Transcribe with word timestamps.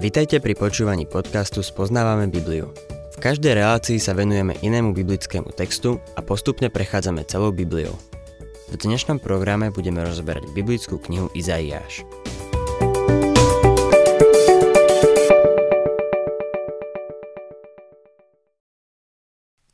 Vitajte 0.00 0.40
pri 0.40 0.56
počúvaní 0.56 1.04
podcastu 1.04 1.60
Spoznávame 1.60 2.24
Bibliu. 2.32 2.72
V 3.12 3.16
každej 3.20 3.52
relácii 3.52 4.00
sa 4.00 4.16
venujeme 4.16 4.56
inému 4.64 4.96
biblickému 4.96 5.52
textu 5.52 6.00
a 6.16 6.24
postupne 6.24 6.72
prechádzame 6.72 7.20
celou 7.28 7.52
Bibliou. 7.52 7.92
V 8.72 8.80
dnešnom 8.80 9.20
programe 9.20 9.68
budeme 9.68 10.00
rozberať 10.00 10.56
biblickú 10.56 10.96
knihu 11.04 11.28
Izaiáš. 11.36 12.08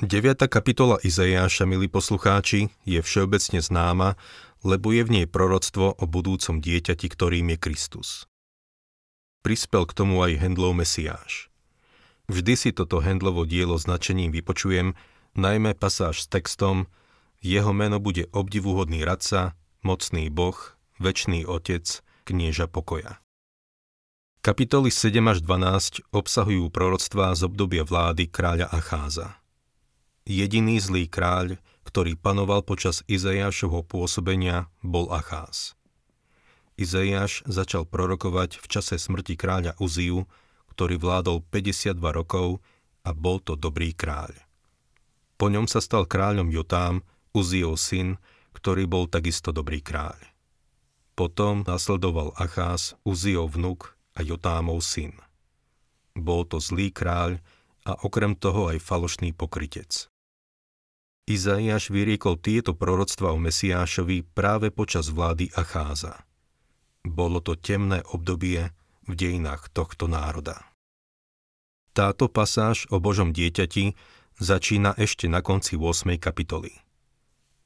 Deviata 0.03 0.51
kapitola 0.51 0.99
Izaiáša, 1.07 1.71
milí 1.71 1.87
poslucháči, 1.87 2.75
je 2.83 2.99
všeobecne 2.99 3.63
známa, 3.63 4.19
lebo 4.67 4.91
je 4.91 5.07
v 5.07 5.23
nej 5.23 5.27
proroctvo 5.31 5.95
o 5.95 6.05
budúcom 6.11 6.59
dieťati, 6.59 7.07
ktorým 7.15 7.55
je 7.55 7.59
Kristus 7.63 8.27
prispel 9.47 9.87
k 9.87 9.95
tomu 9.95 10.27
aj 10.27 10.43
Hendlov 10.43 10.75
Mesiáš. 10.75 11.47
Vždy 12.27 12.59
si 12.59 12.71
toto 12.75 12.99
Hendlovo 12.99 13.47
dielo 13.47 13.79
značením 13.79 14.35
vypočujem, 14.35 14.99
najmä 15.39 15.79
pasáž 15.79 16.27
s 16.27 16.27
textom 16.27 16.91
Jeho 17.39 17.71
meno 17.71 18.03
bude 18.03 18.27
obdivuhodný 18.35 19.07
radca, 19.07 19.55
mocný 19.87 20.35
boh, 20.35 20.59
väčší 20.99 21.47
otec, 21.47 22.03
knieža 22.27 22.67
pokoja. 22.67 23.23
Kapitoly 24.43 24.91
7 24.91 25.23
až 25.31 25.39
12 25.47 26.11
obsahujú 26.11 26.67
proroctvá 26.75 27.31
z 27.39 27.47
obdobia 27.47 27.87
vlády 27.87 28.27
kráľa 28.27 28.67
Acháza. 28.75 29.39
Jediný 30.27 30.83
zlý 30.83 31.07
kráľ, 31.07 31.63
ktorý 31.87 32.19
panoval 32.19 32.67
počas 32.67 33.07
Izajášovho 33.07 33.87
pôsobenia, 33.87 34.67
bol 34.83 35.07
Acház. 35.15 35.79
Izaiáš 36.77 37.41
začal 37.49 37.89
prorokovať 37.89 38.61
v 38.61 38.67
čase 38.69 39.01
smrti 39.01 39.33
kráľa 39.41 39.73
Uziu, 39.81 40.29
ktorý 40.77 41.01
vládol 41.01 41.41
52 41.49 41.97
rokov 42.13 42.61
a 43.01 43.17
bol 43.17 43.41
to 43.41 43.57
dobrý 43.57 43.97
kráľ. 43.97 44.37
Po 45.41 45.49
ňom 45.49 45.65
sa 45.65 45.81
stal 45.81 46.05
kráľom 46.05 46.53
Jotám, 46.53 47.01
Uziov 47.33 47.81
syn, 47.81 48.21
ktorý 48.53 48.85
bol 48.85 49.09
takisto 49.09 49.57
dobrý 49.57 49.81
kráľ. 49.81 50.17
Potom 51.17 51.65
nasledoval 51.65 52.37
Acház, 52.37 52.93
Uziov 53.09 53.57
vnuk 53.57 53.97
a 54.13 54.21
Jotámov 54.21 54.85
syn. 54.85 55.17
Bol 56.13 56.45
to 56.45 56.61
zlý 56.61 56.93
kráľ 56.93 57.41
a 57.89 57.97
okrem 58.05 58.37
toho 58.37 58.69
aj 58.69 58.85
falošný 58.85 59.33
pokrytec. 59.33 60.13
Izaiáš 61.25 61.89
vyriekol 61.89 62.37
tieto 62.37 62.77
proroctva 62.77 63.33
o 63.33 63.39
Mesiášovi 63.41 64.29
práve 64.37 64.69
počas 64.69 65.09
vlády 65.09 65.49
Acháza. 65.57 66.26
Bolo 67.07 67.39
to 67.39 67.55
temné 67.55 68.03
obdobie 68.11 68.75
v 69.07 69.13
dejinách 69.15 69.71
tohto 69.71 70.11
národa. 70.11 70.67
Táto 71.95 72.27
pasáž 72.27 72.91
o 72.91 72.99
Božom 72.99 73.31
dieťati 73.31 73.95
začína 74.43 74.91
ešte 74.99 75.31
na 75.31 75.39
konci 75.39 75.79
8. 75.79 76.19
kapitoly. 76.19 76.75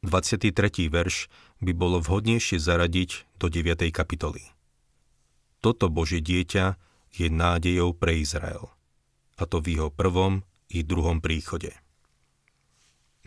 23. 0.04 0.52
verš 0.92 1.32
by 1.64 1.72
bolo 1.72 2.04
vhodnejšie 2.04 2.60
zaradiť 2.60 3.40
do 3.40 3.48
9. 3.48 3.88
kapitoly. 3.88 4.44
Toto 5.64 5.88
Božie 5.88 6.20
dieťa 6.20 6.76
je 7.16 7.32
nádejou 7.32 7.96
pre 7.96 8.20
Izrael, 8.20 8.68
a 9.40 9.48
to 9.48 9.64
v 9.64 9.80
jeho 9.80 9.88
prvom 9.88 10.44
i 10.68 10.84
druhom 10.84 11.24
príchode. 11.24 11.72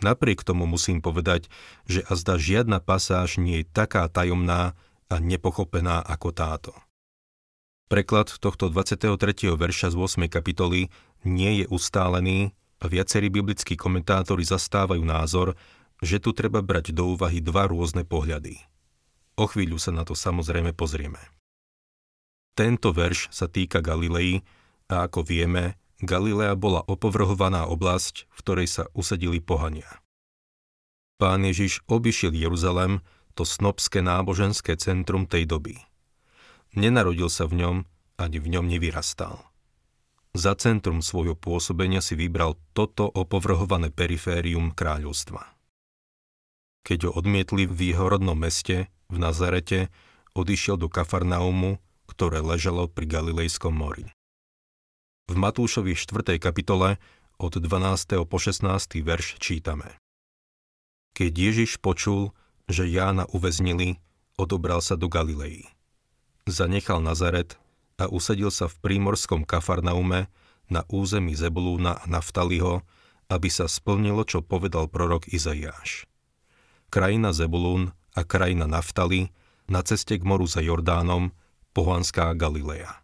Napriek 0.01 0.45
tomu 0.45 0.69
musím 0.69 1.01
povedať, 1.01 1.49
že 1.89 2.05
azda 2.05 2.37
žiadna 2.37 2.81
pasáž 2.81 3.41
nie 3.41 3.65
je 3.65 3.69
taká 3.69 4.05
tajomná, 4.09 4.77
a 5.09 5.19
nepochopená 5.19 6.03
ako 6.03 6.29
táto. 6.31 6.73
Preklad 7.91 8.31
tohto 8.41 8.71
23. 8.71 9.19
verša 9.53 9.93
z 9.93 9.95
8. 9.95 10.25
kapitoly 10.31 10.89
nie 11.27 11.51
je 11.61 11.65
ustálený 11.69 12.55
a 12.81 12.89
viacerí 12.89 13.31
biblickí 13.31 13.77
komentátori 13.77 14.43
zastávajú 14.43 15.03
názor, 15.03 15.55
že 16.03 16.19
tu 16.19 16.35
treba 16.35 16.59
brať 16.59 16.91
do 16.91 17.15
úvahy 17.15 17.39
dva 17.39 17.69
rôzne 17.69 18.03
pohľady. 18.03 18.59
O 19.39 19.47
chvíľu 19.47 19.79
sa 19.79 19.95
na 19.95 20.03
to 20.03 20.13
samozrejme 20.13 20.75
pozrieme. 20.75 21.19
Tento 22.53 22.93
verš 22.93 23.33
sa 23.33 23.49
týka 23.49 23.81
Galilei 23.81 24.45
a 24.85 25.09
ako 25.09 25.25
vieme, 25.25 25.79
Galilea 26.03 26.53
bola 26.53 26.83
opovrhovaná 26.85 27.65
oblasť, 27.65 28.27
v 28.29 28.37
ktorej 28.43 28.67
sa 28.69 28.83
usadili 28.93 29.39
pohania. 29.39 30.03
Pán 31.17 31.47
Ježiš 31.47 31.81
obišiel 31.87 32.35
Jeruzalem 32.35 32.99
to 33.33 33.43
snobské 33.45 34.01
náboženské 34.05 34.77
centrum 34.77 35.25
tej 35.25 35.49
doby. 35.49 35.75
Nenarodil 36.73 37.29
sa 37.29 37.45
v 37.45 37.61
ňom, 37.61 37.75
ani 38.17 38.37
v 38.41 38.47
ňom 38.57 38.65
nevyrastal. 38.65 39.41
Za 40.33 40.57
centrum 40.57 41.05
svojho 41.05 41.37
pôsobenia 41.37 42.01
si 42.01 42.17
vybral 42.17 42.57
toto 42.73 43.05
opovrhované 43.05 43.93
periférium 43.93 44.73
kráľovstva. 44.73 45.45
Keď 46.81 46.99
ho 47.05 47.11
odmietli 47.13 47.69
v 47.69 47.93
jeho 47.93 48.09
rodnom 48.09 48.33
meste, 48.33 48.89
v 49.13 49.17
Nazarete, 49.21 49.93
odišiel 50.33 50.81
do 50.81 50.89
Kafarnaumu, 50.89 51.77
ktoré 52.09 52.41
ležalo 52.41 52.89
pri 52.89 53.05
Galilejskom 53.05 53.77
mori. 53.77 54.09
V 55.29 55.35
Matúšovi 55.37 55.93
4. 55.95 56.35
kapitole 56.41 56.97
od 57.37 57.53
12. 57.55 58.25
po 58.25 58.37
16. 58.41 58.65
verš 59.05 59.37
čítame. 59.39 60.01
Keď 61.13 61.31
Ježiš 61.31 61.77
počul, 61.77 62.33
že 62.67 62.87
Jána 62.87 63.27
uväznili, 63.31 63.99
odobral 64.39 64.79
sa 64.79 64.95
do 64.95 65.11
Galilei. 65.11 65.67
Zanechal 66.43 66.99
Nazaret 66.99 67.55
a 67.95 68.09
usadil 68.11 68.51
sa 68.51 68.67
v 68.67 68.75
prímorskom 68.83 69.47
Kafarnaume 69.47 70.27
na 70.67 70.81
území 70.91 71.35
Zebulúna 71.37 71.99
a 71.99 72.05
Naftaliho, 72.07 72.83
aby 73.31 73.47
sa 73.47 73.69
splnilo, 73.69 74.27
čo 74.27 74.43
povedal 74.43 74.91
prorok 74.91 75.31
Izaiáš. 75.31 76.07
Krajina 76.91 77.31
Zebulún 77.33 77.95
a 78.13 78.21
krajina 78.21 78.69
Naftali 78.69 79.31
na 79.65 79.81
ceste 79.81 80.19
k 80.19 80.23
moru 80.27 80.45
za 80.45 80.59
Jordánom, 80.59 81.31
pohanská 81.71 82.35
Galilea. 82.35 83.01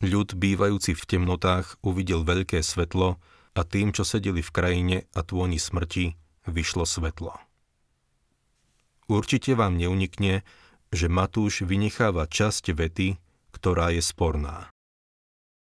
Ľud 0.00 0.36
bývajúci 0.36 0.96
v 0.96 1.04
temnotách 1.04 1.76
uvidel 1.84 2.24
veľké 2.24 2.64
svetlo 2.64 3.20
a 3.52 3.60
tým, 3.66 3.92
čo 3.92 4.06
sedeli 4.06 4.40
v 4.40 4.54
krajine 4.54 4.96
a 5.12 5.20
tôni 5.20 5.60
smrti, 5.60 6.16
vyšlo 6.48 6.88
svetlo. 6.88 7.49
Určite 9.10 9.58
vám 9.58 9.74
neunikne, 9.74 10.46
že 10.94 11.10
Matúš 11.10 11.66
vynecháva 11.66 12.30
časť 12.30 12.70
vety, 12.70 13.18
ktorá 13.50 13.90
je 13.90 13.98
sporná. 14.06 14.70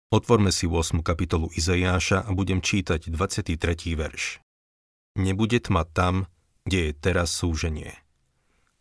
Otvorme 0.08 0.48
si 0.48 0.64
8. 0.64 1.04
kapitolu 1.04 1.52
Izaiáša 1.52 2.24
a 2.24 2.30
budem 2.32 2.64
čítať 2.64 3.12
23. 3.12 3.60
verš. 3.92 4.40
Nebude 5.20 5.60
tma 5.60 5.84
tam, 5.84 6.24
kde 6.64 6.88
je 6.88 6.92
teraz 6.96 7.28
súženie. 7.36 7.92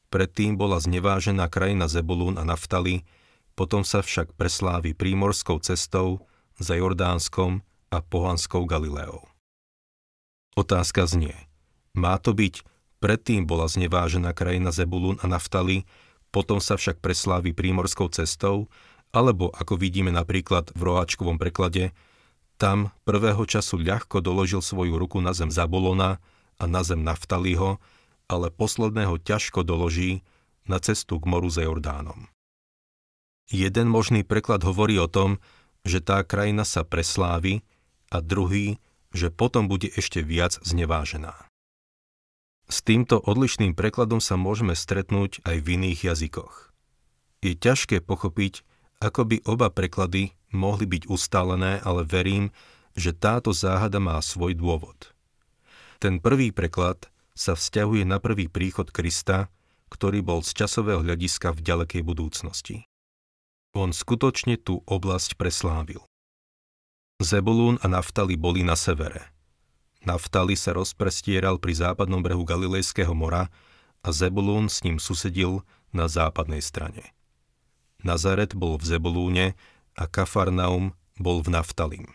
Predtým 0.08 0.56
bola 0.56 0.80
znevážená 0.80 1.52
krajina 1.52 1.92
Zebulún 1.92 2.40
a 2.40 2.48
Naftali, 2.48 3.04
potom 3.60 3.84
sa 3.84 4.00
však 4.00 4.40
preslávi 4.40 4.96
prímorskou 4.96 5.60
cestou 5.60 6.24
za 6.56 6.80
Jordánskom 6.80 7.60
a 7.92 8.00
pohanskou 8.00 8.64
Galileou. 8.64 9.28
Otázka 10.56 11.04
znie, 11.12 11.36
má 11.92 12.16
to 12.24 12.32
byť 12.32 12.75
Predtým 13.06 13.46
bola 13.46 13.70
znevážená 13.70 14.34
krajina 14.34 14.74
Zebulun 14.74 15.22
a 15.22 15.30
Naftali, 15.30 15.86
potom 16.34 16.58
sa 16.58 16.74
však 16.74 17.06
preslávi 17.06 17.54
prímorskou 17.54 18.10
cestou, 18.10 18.66
alebo 19.14 19.54
ako 19.54 19.78
vidíme 19.78 20.10
napríklad 20.10 20.74
v 20.74 20.82
roháčkovom 20.90 21.38
preklade, 21.38 21.94
tam 22.58 22.90
prvého 23.06 23.46
času 23.46 23.78
ľahko 23.78 24.26
doložil 24.26 24.66
svoju 24.66 24.98
ruku 24.98 25.22
na 25.22 25.38
zem 25.38 25.54
Zabulona 25.54 26.18
a 26.58 26.66
na 26.66 26.82
zem 26.82 27.06
Naftaliho, 27.06 27.78
ale 28.26 28.50
posledného 28.50 29.22
ťažko 29.22 29.62
doloží 29.62 30.26
na 30.66 30.82
cestu 30.82 31.22
k 31.22 31.30
moru 31.30 31.54
za 31.54 31.62
Jordánom. 31.62 32.26
Jeden 33.54 33.86
možný 33.86 34.26
preklad 34.26 34.66
hovorí 34.66 34.98
o 34.98 35.06
tom, 35.06 35.38
že 35.86 36.02
tá 36.02 36.26
krajina 36.26 36.66
sa 36.66 36.82
preslávi 36.82 37.62
a 38.10 38.18
druhý, 38.18 38.82
že 39.14 39.30
potom 39.30 39.70
bude 39.70 39.94
ešte 39.94 40.26
viac 40.26 40.58
znevážená. 40.66 41.45
S 42.66 42.82
týmto 42.82 43.22
odlišným 43.22 43.78
prekladom 43.78 44.18
sa 44.18 44.34
môžeme 44.42 44.74
stretnúť 44.74 45.46
aj 45.46 45.62
v 45.62 45.68
iných 45.78 46.10
jazykoch. 46.10 46.74
Je 47.46 47.54
ťažké 47.54 48.02
pochopiť, 48.02 48.66
ako 48.98 49.22
by 49.30 49.38
oba 49.46 49.70
preklady 49.70 50.34
mohli 50.50 50.90
byť 50.90 51.06
ustálené, 51.06 51.78
ale 51.86 52.02
verím, 52.02 52.50
že 52.98 53.14
táto 53.14 53.54
záhada 53.54 54.02
má 54.02 54.18
svoj 54.18 54.58
dôvod. 54.58 55.14
Ten 56.02 56.18
prvý 56.18 56.50
preklad 56.50 57.06
sa 57.38 57.54
vzťahuje 57.54 58.08
na 58.08 58.18
prvý 58.18 58.50
príchod 58.50 58.90
Krista, 58.90 59.54
ktorý 59.94 60.26
bol 60.26 60.42
z 60.42 60.66
časového 60.66 61.06
hľadiska 61.06 61.54
v 61.54 61.60
ďalekej 61.62 62.02
budúcnosti. 62.02 62.90
On 63.78 63.94
skutočne 63.94 64.58
tú 64.58 64.82
oblasť 64.88 65.38
preslávil. 65.38 66.02
Zebulún 67.22 67.78
a 67.84 67.88
Naftali 67.92 68.40
boli 68.40 68.66
na 68.66 68.74
severe– 68.74 69.30
Naftali 70.06 70.54
sa 70.54 70.78
rozprestieral 70.78 71.58
pri 71.58 71.74
západnom 71.82 72.22
brehu 72.22 72.46
Galilejského 72.46 73.12
mora 73.18 73.50
a 74.06 74.14
Zebulún 74.14 74.70
s 74.70 74.86
ním 74.86 75.02
susedil 75.02 75.66
na 75.90 76.06
západnej 76.06 76.62
strane. 76.62 77.10
Nazaret 78.06 78.54
bol 78.54 78.78
v 78.78 78.86
Zebulúne 78.86 79.46
a 79.98 80.06
Kafarnaum 80.06 80.94
bol 81.18 81.42
v 81.42 81.50
Naftalim. 81.58 82.06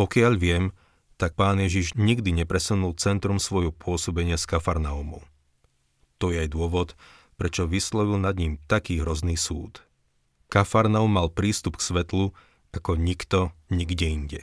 Pokiaľ 0.00 0.32
viem, 0.40 0.72
tak 1.20 1.36
pán 1.36 1.60
Ježiš 1.60 1.94
nikdy 2.00 2.32
nepresunul 2.32 2.96
centrum 2.96 3.36
svojho 3.36 3.70
pôsobenia 3.70 4.40
z 4.40 4.48
Kafarnaumu. 4.48 5.20
To 6.18 6.32
je 6.32 6.48
aj 6.48 6.50
dôvod, 6.50 6.96
prečo 7.36 7.68
vyslovil 7.68 8.16
nad 8.16 8.40
ním 8.40 8.56
taký 8.64 9.04
hrozný 9.04 9.36
súd. 9.36 9.84
Kafarnaum 10.48 11.12
mal 11.12 11.28
prístup 11.28 11.76
k 11.76 11.92
svetlu 11.92 12.32
ako 12.72 12.96
nikto 12.98 13.52
nikde 13.68 14.06
inde. 14.08 14.40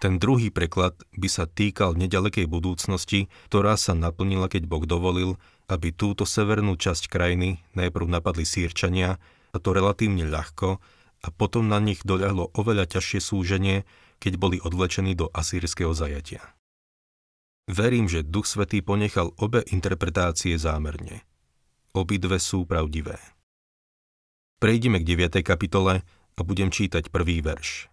Ten 0.00 0.16
druhý 0.16 0.48
preklad 0.48 0.96
by 1.12 1.28
sa 1.28 1.44
týkal 1.44 1.92
nedalekej 1.92 2.48
budúcnosti, 2.48 3.28
ktorá 3.52 3.76
sa 3.76 3.92
naplnila, 3.92 4.48
keď 4.48 4.64
Boh 4.64 4.88
dovolil, 4.88 5.36
aby 5.68 5.92
túto 5.92 6.24
severnú 6.24 6.80
časť 6.80 7.12
krajiny 7.12 7.60
najprv 7.76 8.08
napadli 8.08 8.48
sírčania, 8.48 9.20
a 9.52 9.56
to 9.60 9.76
relatívne 9.76 10.24
ľahko, 10.24 10.80
a 11.20 11.28
potom 11.28 11.68
na 11.68 11.76
nich 11.84 12.00
doľahlo 12.00 12.56
oveľa 12.56 12.96
ťažšie 12.96 13.20
súženie, 13.20 13.84
keď 14.16 14.40
boli 14.40 14.56
odvlečení 14.56 15.12
do 15.12 15.28
asýrskeho 15.36 15.92
zajatia. 15.92 16.40
Verím, 17.68 18.08
že 18.08 18.24
Duch 18.24 18.48
Svetý 18.48 18.80
ponechal 18.80 19.36
obe 19.36 19.60
interpretácie 19.68 20.56
zámerne. 20.56 21.28
Obidve 21.92 22.40
sú 22.40 22.64
pravdivé. 22.64 23.20
Prejdime 24.64 24.96
k 25.04 25.12
9. 25.28 25.44
kapitole 25.44 26.00
a 26.08 26.40
budem 26.40 26.72
čítať 26.72 27.12
prvý 27.12 27.44
verš. 27.44 27.89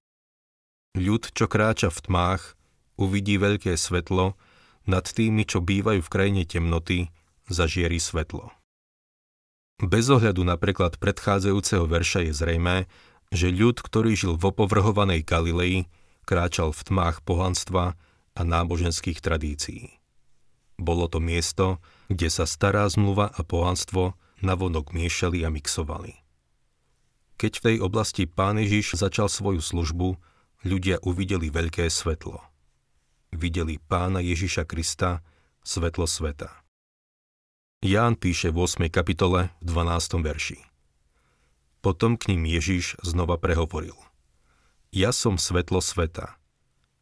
Ľud, 0.98 1.30
čo 1.30 1.46
kráča 1.46 1.94
v 1.94 2.00
tmách, 2.10 2.58
uvidí 2.98 3.38
veľké 3.38 3.78
svetlo, 3.78 4.34
nad 4.90 5.06
tými, 5.06 5.46
čo 5.46 5.62
bývajú 5.62 6.02
v 6.02 6.10
krajine 6.10 6.42
temnoty, 6.42 7.14
zažieri 7.46 8.02
svetlo. 8.02 8.50
Bez 9.78 10.10
ohľadu 10.10 10.42
na 10.42 10.58
preklad 10.58 10.98
predchádzajúceho 10.98 11.86
verša 11.86 12.26
je 12.26 12.34
zrejmé, 12.34 12.78
že 13.30 13.54
ľud, 13.54 13.78
ktorý 13.78 14.18
žil 14.18 14.34
v 14.42 14.50
opovrhovanej 14.50 15.22
Galilei, 15.22 15.86
kráčal 16.26 16.74
v 16.74 16.82
tmách 16.82 17.22
pohanstva 17.22 17.94
a 18.34 18.42
náboženských 18.42 19.22
tradícií. 19.22 20.02
Bolo 20.82 21.06
to 21.06 21.22
miesto, 21.22 21.78
kde 22.10 22.34
sa 22.34 22.50
stará 22.50 22.90
zmluva 22.90 23.30
a 23.30 23.46
pohanstvo 23.46 24.18
navonok 24.42 24.98
miešali 24.98 25.46
a 25.46 25.54
mixovali. 25.54 26.26
Keď 27.38 27.52
v 27.54 27.66
tej 27.70 27.78
oblasti 27.86 28.26
pán 28.26 28.58
Ježiš 28.58 28.98
začal 28.98 29.30
svoju 29.30 29.62
službu, 29.62 30.18
ľudia 30.65 31.04
uvideli 31.06 31.54
veľké 31.54 31.86
svetlo. 31.92 32.42
Videli 33.36 33.77
pána 33.77 34.24
Ježiša 34.24 34.63
Krista, 34.65 35.21
svetlo 35.62 36.07
sveta. 36.07 36.63
Ján 37.86 38.18
píše 38.18 38.50
v 38.50 38.65
8. 38.65 38.89
kapitole 38.89 39.54
v 39.62 39.65
12. 39.69 40.25
verši. 40.25 40.59
Potom 41.86 42.18
k 42.18 42.33
ním 42.33 42.50
Ježiš 42.50 42.98
znova 43.06 43.38
prehovoril. 43.38 43.94
Ja 44.89 45.13
som 45.13 45.38
svetlo 45.38 45.83
sveta. 45.83 46.39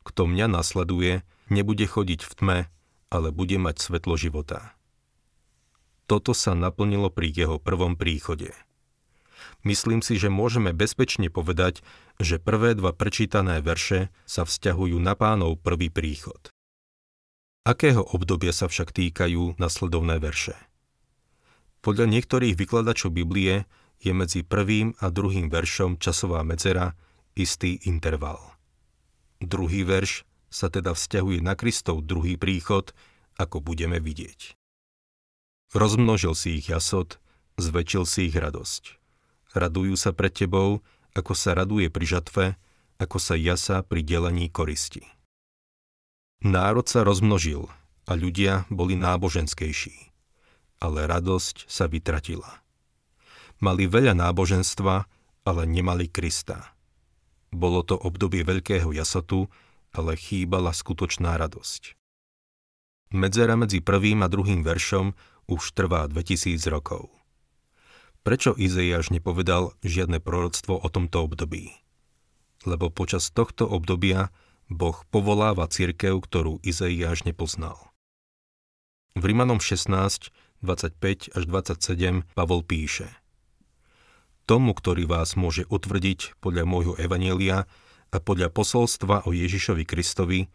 Kto 0.03 0.27
mňa 0.27 0.51
nasleduje, 0.51 1.23
nebude 1.47 1.87
chodiť 1.87 2.21
v 2.27 2.33
tme, 2.35 2.59
ale 3.07 3.27
bude 3.31 3.55
mať 3.55 3.79
svetlo 3.79 4.19
života. 4.19 4.75
Toto 6.05 6.35
sa 6.35 6.53
naplnilo 6.53 7.09
pri 7.09 7.31
jeho 7.33 7.57
prvom 7.57 7.97
príchode. 7.97 8.51
Myslím 9.65 10.05
si, 10.05 10.21
že 10.21 10.29
môžeme 10.29 10.77
bezpečne 10.77 11.33
povedať, 11.33 11.81
že 12.21 12.37
prvé 12.37 12.77
dva 12.77 12.93
prečítané 12.93 13.65
verše 13.65 14.13
sa 14.29 14.45
vzťahujú 14.45 15.01
na 15.01 15.17
pánov 15.17 15.57
prvý 15.57 15.89
príchod. 15.89 16.37
Akého 17.65 18.05
obdobia 18.05 18.53
sa 18.53 18.69
však 18.69 18.93
týkajú 18.93 19.57
nasledovné 19.57 20.21
verše? 20.21 20.53
Podľa 21.81 22.05
niektorých 22.13 22.53
vykladačov 22.53 23.17
Biblie 23.17 23.65
je 23.97 24.13
medzi 24.13 24.45
prvým 24.45 24.93
a 25.01 25.09
druhým 25.09 25.49
veršom 25.49 25.97
časová 25.97 26.45
medzera 26.45 26.93
istý 27.33 27.81
interval. 27.89 28.37
Druhý 29.41 29.81
verš 29.81 30.29
sa 30.53 30.69
teda 30.69 30.93
vzťahuje 30.93 31.41
na 31.41 31.57
Kristov 31.57 32.05
druhý 32.05 32.37
príchod, 32.37 32.93
ako 33.41 33.65
budeme 33.65 33.97
vidieť. 33.97 34.53
Rozmnožil 35.73 36.37
si 36.37 36.61
ich 36.61 36.69
jasot, 36.69 37.17
zväčšil 37.57 38.05
si 38.05 38.29
ich 38.29 38.37
radosť. 38.37 39.04
Radujú 39.55 39.95
sa 39.95 40.11
pred 40.11 40.35
tebou, 40.35 40.83
ako 41.15 41.31
sa 41.31 41.55
raduje 41.55 41.87
pri 41.87 42.05
žatve, 42.05 42.45
ako 42.99 43.17
sa 43.23 43.39
jasa 43.39 43.79
pri 43.87 44.03
delení 44.03 44.51
koristi. 44.51 45.07
Národ 46.43 46.83
sa 46.91 47.07
rozmnožil 47.07 47.71
a 48.05 48.11
ľudia 48.19 48.67
boli 48.67 48.99
náboženskejší, 48.99 50.11
ale 50.83 51.07
radosť 51.07 51.71
sa 51.71 51.87
vytratila. 51.87 52.61
Mali 53.63 53.87
veľa 53.87 54.11
náboženstva, 54.19 54.95
ale 55.47 55.61
nemali 55.63 56.11
Krista. 56.11 56.75
Bolo 57.55 57.87
to 57.87 57.95
obdobie 57.95 58.43
veľkého 58.43 58.91
jasotu, 58.91 59.47
ale 59.95 60.19
chýbala 60.19 60.75
skutočná 60.75 61.39
radosť. 61.39 61.95
Medzera 63.15 63.55
medzi 63.55 63.79
prvým 63.79 64.19
a 64.25 64.27
druhým 64.27 64.59
veršom 64.59 65.15
už 65.47 65.71
trvá 65.71 66.03
2000 66.11 66.59
rokov. 66.67 67.07
Prečo 68.25 68.57
Izaiáš 68.57 69.13
nepovedal 69.13 69.77
žiadne 69.85 70.17
proroctvo 70.17 70.81
o 70.81 70.87
tomto 70.89 71.21
období? 71.21 71.77
Lebo 72.65 72.89
počas 72.89 73.29
tohto 73.29 73.69
obdobia 73.69 74.33
Boh 74.65 74.97
povoláva 75.13 75.69
cirkev, 75.69 76.25
ktorú 76.25 76.57
Izaiáš 76.65 77.21
nepoznal. 77.21 77.77
V 79.13 79.23
Rimanom 79.29 79.61
16, 79.61 80.33
25 80.65 81.37
až 81.37 81.43
27 81.45 82.25
Pavol 82.33 82.65
píše– 82.65 83.13
tomu, 84.45 84.77
ktorý 84.77 85.09
vás 85.09 85.33
môže 85.33 85.65
utvrdiť 85.67 86.37
podľa 86.39 86.63
môjho 86.69 86.93
evanielia 87.01 87.65
a 88.13 88.17
podľa 88.21 88.53
posolstva 88.53 89.25
o 89.25 89.33
Ježišovi 89.33 89.83
Kristovi, 89.83 90.47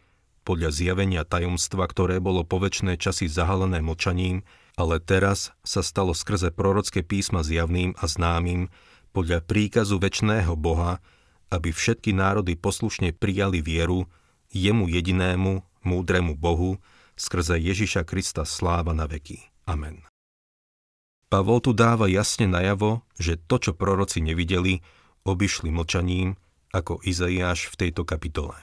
podľa 0.47 0.73
zjavenia 0.73 1.27
tajomstva, 1.27 1.85
ktoré 1.85 2.17
bolo 2.17 2.41
po 2.47 2.57
väčšie 2.57 2.97
časy 2.97 3.29
zahalené 3.29 3.83
močaním, 3.83 4.41
ale 4.79 4.99
teraz 5.03 5.51
sa 5.61 5.83
stalo 5.83 6.15
skrze 6.15 6.51
prorocké 6.51 7.03
písma 7.03 7.43
zjavným 7.43 7.95
a 7.99 8.05
známym, 8.07 8.71
podľa 9.11 9.43
príkazu 9.43 9.99
väčšného 9.99 10.55
Boha, 10.55 11.03
aby 11.51 11.75
všetky 11.75 12.15
národy 12.15 12.55
poslušne 12.55 13.11
prijali 13.11 13.59
vieru, 13.59 14.07
jemu 14.55 14.87
jedinému, 14.87 15.83
múdremu 15.83 16.39
Bohu, 16.39 16.79
skrze 17.19 17.59
Ježiša 17.59 18.07
Krista 18.07 18.47
sláva 18.47 18.95
na 18.95 19.05
veky. 19.05 19.51
Amen. 19.67 20.07
Pavol 21.31 21.63
tu 21.63 21.71
dáva 21.71 22.11
jasne 22.11 22.47
najavo, 22.47 23.07
že 23.15 23.39
to, 23.39 23.55
čo 23.59 23.71
proroci 23.71 24.19
nevideli, 24.19 24.83
obišli 25.23 25.71
mlčaním, 25.71 26.35
ako 26.71 26.99
Izaiáš 27.03 27.71
v 27.71 27.87
tejto 27.87 28.03
kapitole. 28.03 28.55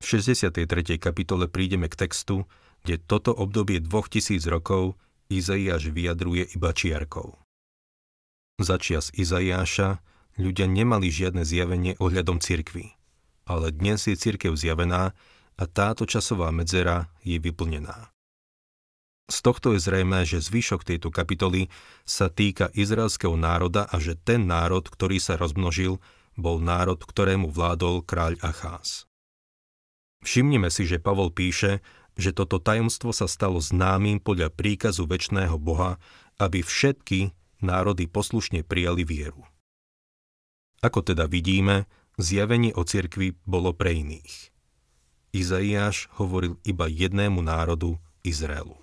V 0.00 0.20
63. 0.20 1.00
kapitole 1.00 1.48
prídeme 1.48 1.88
k 1.88 1.96
textu, 1.96 2.44
kde 2.84 3.00
toto 3.00 3.32
obdobie 3.32 3.80
dvoch 3.80 4.12
tisíc 4.12 4.44
rokov 4.44 5.00
Izaiáš 5.32 5.88
vyjadruje 5.88 6.52
iba 6.52 6.70
čiarkou. 6.76 7.40
Začias 8.60 9.08
Izaiáša 9.16 10.04
ľudia 10.36 10.68
nemali 10.68 11.08
žiadne 11.08 11.42
zjavenie 11.42 11.96
ohľadom 11.98 12.38
cirkvy, 12.38 12.92
ale 13.48 13.72
dnes 13.72 14.04
je 14.04 14.14
cirkev 14.14 14.54
zjavená 14.54 15.16
a 15.56 15.64
táto 15.64 16.04
časová 16.04 16.52
medzera 16.52 17.08
je 17.24 17.40
vyplnená. 17.40 18.12
Z 19.32 19.40
tohto 19.40 19.72
je 19.72 19.80
zrejme, 19.80 20.20
že 20.28 20.44
zvyšok 20.44 20.84
tejto 20.84 21.08
kapitoly 21.08 21.72
sa 22.04 22.28
týka 22.28 22.68
izraelského 22.76 23.32
národa 23.40 23.88
a 23.88 23.96
že 23.96 24.20
ten 24.20 24.44
národ, 24.44 24.84
ktorý 24.84 25.16
sa 25.16 25.40
rozmnožil, 25.40 25.96
bol 26.36 26.60
národ, 26.60 27.00
ktorému 27.00 27.48
vládol 27.48 28.04
kráľ 28.04 28.36
Acház. 28.44 29.08
Všimnime 30.24 30.68
si, 30.68 30.84
že 30.84 31.00
Pavol 31.00 31.32
píše, 31.32 31.80
že 32.14 32.30
toto 32.30 32.62
tajomstvo 32.62 33.10
sa 33.10 33.26
stalo 33.26 33.58
známym 33.58 34.22
podľa 34.22 34.50
príkazu 34.54 35.06
väčšného 35.06 35.58
Boha, 35.58 35.98
aby 36.38 36.62
všetky 36.62 37.34
národy 37.62 38.06
poslušne 38.06 38.62
prijali 38.62 39.02
vieru. 39.02 39.42
Ako 40.84 41.00
teda 41.00 41.24
vidíme, 41.24 41.88
zjavenie 42.20 42.76
o 42.76 42.84
cirkvi 42.84 43.34
bolo 43.48 43.72
pre 43.72 43.96
iných. 43.96 44.52
Izaiáš 45.34 46.12
hovoril 46.20 46.60
iba 46.62 46.86
jednému 46.86 47.42
národu, 47.42 47.98
Izraelu. 48.22 48.78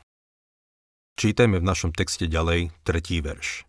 Čítajme 1.16 1.62
v 1.62 1.66
našom 1.66 1.94
texte 1.94 2.26
ďalej 2.26 2.74
tretí 2.84 3.22
verš. 3.22 3.64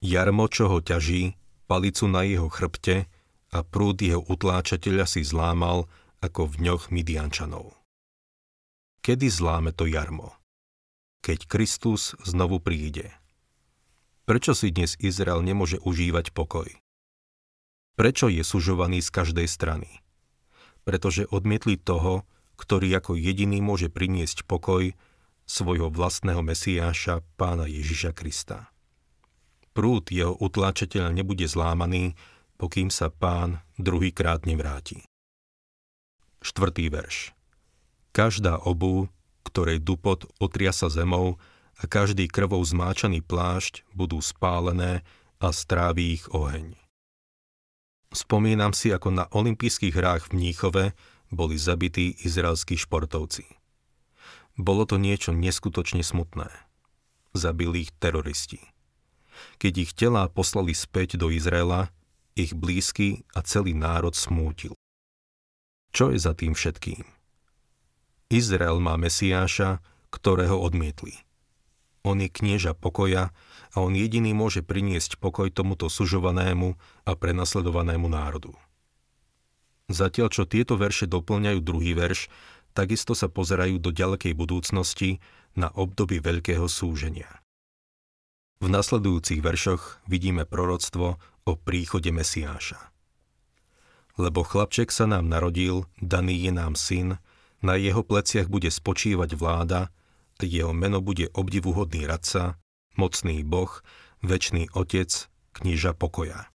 Jarmo, 0.00 0.46
čo 0.48 0.68
ho 0.68 0.78
ťaží, 0.80 1.36
palicu 1.68 2.08
na 2.08 2.24
jeho 2.24 2.48
chrbte 2.52 3.08
a 3.50 3.58
prúd 3.64 4.00
jeho 4.00 4.22
utláčateľa 4.24 5.04
si 5.08 5.24
zlámal 5.24 5.88
ako 6.20 6.52
v 6.52 6.54
ňoch 6.68 6.92
Midiančanov. 6.92 7.79
Kedy 9.00 9.32
zláme 9.32 9.72
to 9.72 9.88
jarmo? 9.88 10.36
Keď 11.24 11.48
Kristus 11.48 12.12
znovu 12.20 12.60
príde. 12.60 13.16
Prečo 14.28 14.52
si 14.52 14.68
dnes 14.68 14.92
Izrael 15.00 15.40
nemôže 15.40 15.80
užívať 15.80 16.36
pokoj? 16.36 16.68
Prečo 17.96 18.28
je 18.28 18.44
sužovaný 18.44 19.00
z 19.00 19.08
každej 19.08 19.48
strany? 19.48 20.04
Pretože 20.84 21.24
odmietli 21.32 21.80
toho, 21.80 22.28
ktorý 22.60 22.92
ako 23.00 23.16
jediný 23.16 23.64
môže 23.64 23.88
priniesť 23.88 24.44
pokoj 24.44 24.92
svojho 25.48 25.88
vlastného 25.88 26.44
Mesiáša, 26.44 27.24
pána 27.40 27.64
Ježiša 27.64 28.12
Krista. 28.12 28.68
prúd 29.72 30.12
jeho 30.12 30.36
utláčateľa 30.36 31.08
nebude 31.16 31.48
zlámaný, 31.48 32.20
pokým 32.60 32.92
sa 32.92 33.08
pán 33.08 33.64
druhýkrát 33.80 34.44
nevráti. 34.44 35.08
Štvrtý 36.44 36.92
verš. 36.92 37.32
Každá 38.10 38.58
obu, 38.66 39.06
ktorej 39.46 39.78
dupot 39.78 40.26
otriasa 40.42 40.90
zemou 40.90 41.38
a 41.78 41.86
každý 41.86 42.26
krvou 42.26 42.60
zmáčaný 42.60 43.22
plášť 43.22 43.86
budú 43.94 44.18
spálené 44.18 45.06
a 45.40 45.48
stráví 45.54 46.20
ich 46.20 46.26
oheň. 46.34 46.74
Spomínam 48.10 48.74
si, 48.74 48.90
ako 48.90 49.14
na 49.14 49.24
olympijských 49.30 49.94
hrách 49.94 50.22
v 50.28 50.34
Mníchove 50.36 50.84
boli 51.30 51.54
zabití 51.54 52.18
izraelskí 52.26 52.74
športovci. 52.74 53.46
Bolo 54.58 54.82
to 54.82 54.98
niečo 54.98 55.30
neskutočne 55.30 56.02
smutné. 56.02 56.50
Zabili 57.30 57.86
ich 57.86 57.94
teroristi. 58.02 58.58
Keď 59.62 59.72
ich 59.78 59.90
telá 59.94 60.26
poslali 60.26 60.74
späť 60.74 61.14
do 61.14 61.30
Izraela, 61.30 61.94
ich 62.34 62.52
blízky 62.52 63.22
a 63.32 63.46
celý 63.46 63.72
národ 63.72 64.12
smútil. 64.18 64.74
Čo 65.94 66.10
je 66.10 66.18
za 66.18 66.34
tým 66.34 66.58
všetkým? 66.58 67.19
Izrael 68.30 68.78
má 68.78 68.94
Mesiáša, 68.94 69.82
ktorého 70.14 70.54
odmietli. 70.54 71.18
On 72.06 72.16
je 72.16 72.30
knieža 72.30 72.78
pokoja 72.78 73.34
a 73.74 73.76
on 73.82 73.92
jediný 73.92 74.32
môže 74.32 74.62
priniesť 74.62 75.18
pokoj 75.18 75.50
tomuto 75.50 75.90
sužovanému 75.90 76.78
a 77.04 77.12
prenasledovanému 77.12 78.06
národu. 78.06 78.54
Zatiaľ, 79.90 80.30
čo 80.30 80.46
tieto 80.46 80.78
verše 80.78 81.10
doplňajú 81.10 81.58
druhý 81.60 81.98
verš, 81.98 82.30
takisto 82.72 83.18
sa 83.18 83.26
pozerajú 83.26 83.82
do 83.82 83.90
ďalekej 83.90 84.38
budúcnosti 84.38 85.18
na 85.58 85.66
obdobie 85.74 86.22
veľkého 86.22 86.70
súženia. 86.70 87.42
V 88.62 88.70
nasledujúcich 88.70 89.42
veršoch 89.42 89.98
vidíme 90.06 90.46
proroctvo 90.46 91.18
o 91.18 91.52
príchode 91.58 92.14
Mesiáša. 92.14 92.78
Lebo 94.14 94.46
chlapček 94.46 94.94
sa 94.94 95.10
nám 95.10 95.26
narodil, 95.26 95.90
daný 95.98 96.46
je 96.46 96.52
nám 96.54 96.78
syn, 96.78 97.18
na 97.60 97.76
jeho 97.76 98.00
pleciach 98.04 98.48
bude 98.48 98.72
spočívať 98.72 99.36
vláda, 99.36 99.92
jeho 100.40 100.72
meno 100.72 101.04
bude 101.04 101.28
obdivuhodný 101.36 102.08
radca, 102.08 102.56
mocný 102.96 103.44
boh, 103.44 103.84
väčší 104.24 104.72
otec, 104.72 105.28
kniža 105.52 105.92
pokoja. 105.92 106.48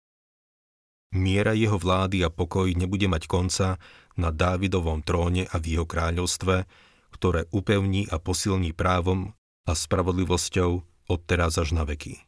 Miera 1.15 1.55
jeho 1.55 1.79
vlády 1.79 2.27
a 2.27 2.31
pokoj 2.33 2.67
nebude 2.75 3.07
mať 3.07 3.31
konca 3.31 3.79
na 4.19 4.35
Dávidovom 4.35 5.05
tróne 5.07 5.47
a 5.47 5.63
v 5.63 5.79
jeho 5.79 5.87
kráľovstve, 5.87 6.67
ktoré 7.15 7.47
upevní 7.55 8.11
a 8.11 8.19
posilní 8.19 8.75
právom 8.75 9.31
a 9.69 9.73
spravodlivosťou 9.79 10.71
od 11.07 11.21
teraz 11.29 11.55
až 11.61 11.77
na 11.77 11.87
veky. 11.87 12.19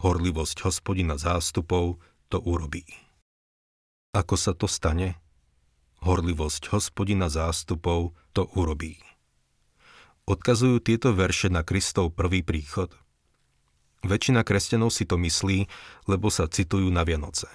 Horlivosť 0.00 0.64
hospodina 0.64 1.20
zástupov 1.20 2.00
to 2.32 2.40
urobí. 2.40 2.86
Ako 4.16 4.40
sa 4.40 4.56
to 4.56 4.64
stane? 4.64 5.20
Horlivosť 6.02 6.70
hospodina 6.74 7.26
zástupov 7.30 8.14
to 8.36 8.46
urobí. 8.54 9.00
Odkazujú 10.28 10.84
tieto 10.84 11.16
verše 11.16 11.48
na 11.48 11.64
Kristov 11.64 12.12
prvý 12.12 12.44
príchod. 12.44 12.92
Väčšina 14.04 14.44
kresťanov 14.44 14.94
si 14.94 15.08
to 15.08 15.18
myslí, 15.18 15.66
lebo 16.06 16.28
sa 16.28 16.46
citujú 16.46 16.86
na 16.92 17.02
Vianoce. 17.02 17.48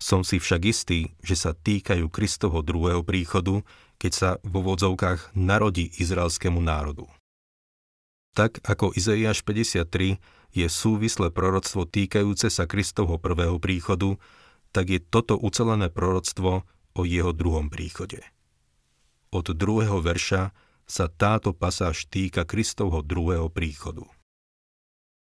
Som 0.00 0.24
si 0.24 0.40
však 0.40 0.62
istý, 0.64 1.12
že 1.20 1.36
sa 1.36 1.52
týkajú 1.52 2.08
Kristovho 2.08 2.64
druhého 2.64 3.04
príchodu, 3.04 3.60
keď 4.00 4.12
sa 4.16 4.30
vo 4.40 4.64
vodzovkách 4.64 5.36
narodí 5.36 5.92
izraelskému 6.00 6.56
národu. 6.56 7.04
Tak 8.32 8.64
ako 8.64 8.96
Izaiáš 8.96 9.44
53 9.44 10.16
je 10.56 10.66
súvislé 10.66 11.28
proroctvo 11.28 11.84
týkajúce 11.84 12.48
sa 12.48 12.64
Kristovho 12.64 13.20
prvého 13.20 13.60
príchodu, 13.60 14.16
tak 14.72 14.88
je 14.88 15.04
toto 15.04 15.36
ucelené 15.36 15.92
proroctvo 15.92 16.64
o 17.00 17.08
jeho 17.08 17.32
druhom 17.32 17.72
príchode. 17.72 18.20
Od 19.32 19.46
druhého 19.48 20.04
verša 20.04 20.52
sa 20.84 21.06
táto 21.06 21.56
pasáž 21.56 22.04
týka 22.10 22.44
Kristovho 22.44 23.00
druhého 23.00 23.48
príchodu. 23.48 24.04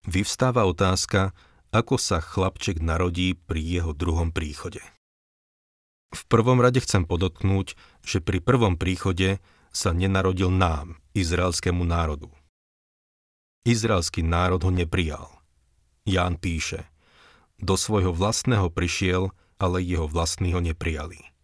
Vyvstáva 0.06 0.68
otázka, 0.68 1.35
ako 1.75 1.99
sa 1.99 2.23
chlapček 2.23 2.78
narodí 2.78 3.35
pri 3.35 3.58
jeho 3.58 3.92
druhom 3.96 4.30
príchode. 4.30 4.85
V 6.14 6.23
prvom 6.30 6.62
rade 6.62 6.78
chcem 6.78 7.02
podotknúť, 7.02 7.75
že 8.06 8.23
pri 8.23 8.38
prvom 8.38 8.78
príchode 8.78 9.42
sa 9.75 9.90
nenarodil 9.90 10.52
nám, 10.54 11.02
izraelskému 11.18 11.82
národu. 11.82 12.30
Izraelský 13.66 14.23
národ 14.23 14.62
ho 14.62 14.70
neprijal. 14.70 15.26
Ján 16.06 16.38
píše, 16.38 16.87
do 17.58 17.75
svojho 17.75 18.14
vlastného 18.14 18.70
prišiel, 18.70 19.35
ale 19.58 19.82
jeho 19.82 20.06
vlastní 20.06 20.54
ho 20.54 20.62
neprijali 20.62 21.35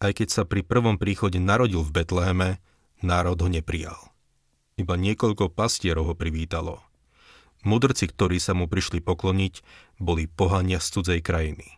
aj 0.00 0.12
keď 0.24 0.28
sa 0.32 0.42
pri 0.48 0.64
prvom 0.64 0.96
príchode 0.96 1.36
narodil 1.36 1.84
v 1.84 1.92
Betleheme, 2.00 2.50
národ 3.04 3.36
ho 3.40 3.48
neprijal. 3.52 4.00
Iba 4.80 4.96
niekoľko 4.96 5.52
pastierov 5.52 6.12
ho 6.12 6.14
privítalo. 6.16 6.80
Mudrci, 7.68 8.08
ktorí 8.08 8.40
sa 8.40 8.56
mu 8.56 8.64
prišli 8.64 9.04
pokloniť, 9.04 9.60
boli 10.00 10.24
pohania 10.24 10.80
z 10.80 10.88
cudzej 10.96 11.20
krajiny. 11.20 11.76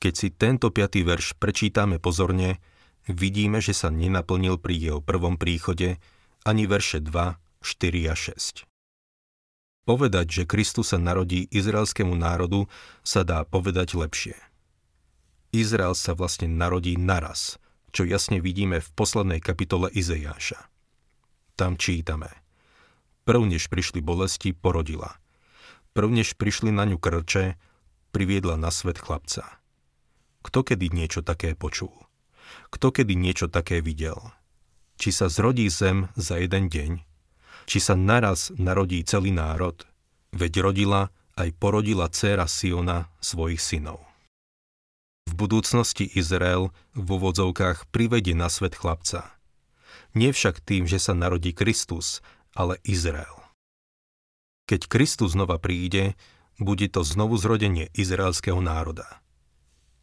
Keď 0.00 0.12
si 0.16 0.28
tento 0.32 0.72
piatý 0.72 1.04
verš 1.04 1.36
prečítame 1.36 2.00
pozorne, 2.00 2.64
vidíme, 3.04 3.60
že 3.60 3.76
sa 3.76 3.92
nenaplnil 3.92 4.56
pri 4.56 4.74
jeho 4.80 5.00
prvom 5.04 5.36
príchode 5.36 6.00
ani 6.48 6.64
verše 6.64 7.04
2, 7.04 7.12
4 7.60 8.12
a 8.12 8.14
6. 8.16 8.64
Povedať, 9.84 10.26
že 10.32 10.42
Kristus 10.48 10.90
sa 10.90 10.98
narodí 10.98 11.44
izraelskému 11.52 12.16
národu, 12.16 12.66
sa 13.04 13.22
dá 13.22 13.44
povedať 13.44 13.94
lepšie. 13.94 14.34
Izrael 15.56 15.96
sa 15.96 16.12
vlastne 16.12 16.50
narodí 16.50 17.00
naraz, 17.00 17.56
čo 17.96 18.04
jasne 18.04 18.44
vidíme 18.44 18.84
v 18.84 18.88
poslednej 18.92 19.40
kapitole 19.40 19.88
Izejáša. 19.88 20.60
Tam 21.56 21.80
čítame. 21.80 22.28
Prv 23.24 23.42
než 23.48 23.72
prišli 23.72 24.04
bolesti, 24.04 24.52
porodila. 24.52 25.16
Prv 25.96 26.12
než 26.12 26.36
prišli 26.36 26.68
na 26.68 26.84
ňu 26.84 27.00
krče, 27.00 27.56
priviedla 28.12 28.60
na 28.60 28.68
svet 28.68 29.00
chlapca. 29.00 29.58
Kto 30.44 30.62
kedy 30.62 30.92
niečo 30.92 31.24
také 31.24 31.56
počul? 31.56 31.92
Kto 32.70 32.92
kedy 32.92 33.16
niečo 33.16 33.50
také 33.50 33.80
videl? 33.80 34.20
Či 35.00 35.10
sa 35.10 35.26
zrodí 35.26 35.66
zem 35.72 36.12
za 36.14 36.38
jeden 36.38 36.68
deň? 36.70 37.02
Či 37.66 37.78
sa 37.82 37.98
naraz 37.98 38.54
narodí 38.54 39.02
celý 39.02 39.34
národ? 39.34 39.82
Veď 40.30 40.62
rodila 40.62 41.10
aj 41.34 41.50
porodila 41.58 42.06
dcéra 42.08 42.46
Siona 42.46 43.10
svojich 43.18 43.58
synov. 43.60 44.00
Budúcnosti 45.36 46.08
Izrael 46.16 46.72
v 46.96 47.06
úvodzovkách 47.20 47.92
privedie 47.92 48.32
na 48.32 48.48
svet 48.48 48.72
chlapca. 48.72 49.36
Nie 50.16 50.32
však 50.32 50.64
tým, 50.64 50.88
že 50.88 50.96
sa 50.96 51.12
narodí 51.12 51.52
Kristus, 51.52 52.24
ale 52.56 52.80
Izrael. 52.88 53.44
Keď 54.64 54.88
Kristus 54.88 55.36
znova 55.36 55.60
príde, 55.60 56.16
bude 56.56 56.88
to 56.88 57.04
znovu 57.04 57.36
zrodenie 57.36 57.92
izraelského 57.92 58.56
národa. 58.64 59.20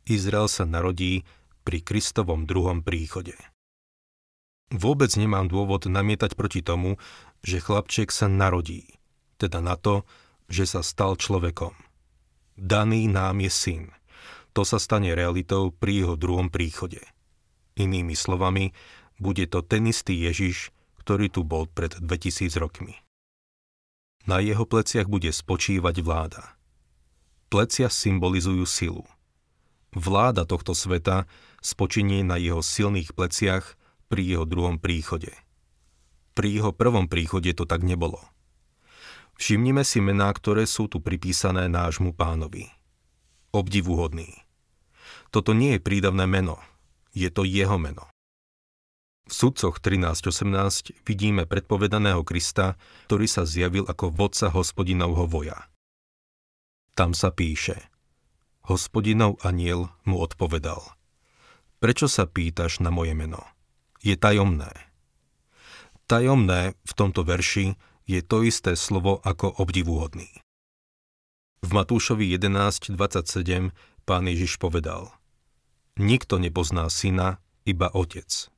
Izrael 0.05 0.45
sa 0.45 0.69
narodí 0.69 1.25
pri 1.65 1.81
Kristovom 1.81 2.45
druhom 2.45 2.85
príchode. 2.85 3.33
Vôbec 4.69 5.09
nemám 5.17 5.49
dôvod 5.49 5.89
namietať 5.89 6.37
proti 6.37 6.61
tomu, 6.61 7.01
že 7.41 7.57
chlapček 7.57 8.13
sa 8.13 8.29
narodí, 8.29 8.85
teda 9.41 9.65
na 9.65 9.81
to, 9.81 10.05
že 10.45 10.69
sa 10.69 10.85
stal 10.85 11.17
človekom. 11.17 11.73
Daný 12.53 13.09
nám 13.09 13.41
je 13.41 13.49
syn– 13.49 13.83
to 14.53 14.61
sa 14.61 14.77
stane 14.77 15.11
realitou 15.17 15.73
pri 15.73 16.05
jeho 16.05 16.15
druhom 16.15 16.53
príchode. 16.53 17.01
Inými 17.73 18.13
slovami, 18.13 18.71
bude 19.17 19.49
to 19.49 19.65
ten 19.65 19.89
istý 19.89 20.13
Ježiš, 20.29 20.69
ktorý 21.01 21.29
tu 21.33 21.41
bol 21.41 21.65
pred 21.65 21.97
2000 21.97 22.53
rokmi. 22.61 23.01
Na 24.23 24.39
jeho 24.39 24.63
pleciach 24.63 25.09
bude 25.09 25.33
spočívať 25.33 25.99
vláda. 25.99 26.55
Plecia 27.51 27.91
symbolizujú 27.91 28.63
silu. 28.63 29.03
Vláda 29.93 30.47
tohto 30.47 30.73
sveta 30.73 31.29
spočinie 31.61 32.25
na 32.25 32.39
jeho 32.39 32.63
silných 32.63 33.13
pleciach 33.13 33.77
pri 34.09 34.21
jeho 34.25 34.45
druhom 34.47 34.81
príchode. 34.81 35.33
Pri 36.33 36.49
jeho 36.49 36.73
prvom 36.73 37.05
príchode 37.05 37.53
to 37.53 37.69
tak 37.69 37.85
nebolo. 37.85 38.17
Všimnime 39.37 39.85
si 39.85 40.01
mená, 40.01 40.29
ktoré 40.33 40.65
sú 40.65 40.89
tu 40.89 41.01
pripísané 41.01 41.69
nášmu 41.69 42.13
pánovi. 42.13 42.69
Obdivuhodný. 43.53 44.42
Toto 45.33 45.57
nie 45.57 45.75
je 45.75 45.81
prídavné 45.81 46.29
meno, 46.29 46.61
je 47.17 47.25
to 47.33 47.41
jeho 47.41 47.81
meno. 47.81 48.05
V 49.25 49.33
sudcoch 49.33 49.81
13.18 49.81 51.09
vidíme 51.09 51.49
predpovedaného 51.49 52.21
Krista, 52.21 52.77
ktorý 53.09 53.25
sa 53.25 53.41
zjavil 53.41 53.89
ako 53.89 54.13
vodca 54.13 54.53
hospodinovho 54.53 55.25
voja. 55.25 55.73
Tam 56.93 57.17
sa 57.17 57.33
píše 57.33 57.89
Hospodinov 58.69 59.41
aniel 59.41 59.89
mu 60.05 60.21
odpovedal 60.21 60.85
Prečo 61.81 62.05
sa 62.05 62.29
pýtaš 62.29 62.85
na 62.85 62.93
moje 62.93 63.17
meno? 63.17 63.41
Je 64.05 64.13
tajomné. 64.13 64.69
Tajomné 66.05 66.77
v 66.85 66.93
tomto 66.93 67.25
verši 67.25 67.73
je 68.05 68.21
to 68.21 68.45
isté 68.45 68.77
slovo 68.77 69.17
ako 69.25 69.55
obdivuhodný. 69.57 70.29
V 71.63 71.69
Matúšovi 71.71 72.27
11.27 72.35 73.73
pán 74.03 74.23
Ježiš 74.27 74.59
povedal 74.59 75.22
Nikto 75.93 76.41
nepozná 76.41 76.89
syna, 76.89 77.37
iba 77.69 77.85
otec. 77.93 78.49